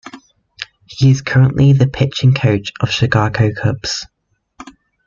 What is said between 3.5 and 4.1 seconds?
Cubs.